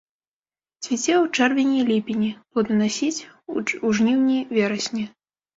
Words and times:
Цвіце 0.85 1.13
ў 1.23 1.41
чэрвені 1.41 1.77
і 1.81 1.83
ліпені, 1.91 2.31
плоданасіць 2.55 3.25
у 3.87 3.95
жніўні-верасні. 4.01 5.07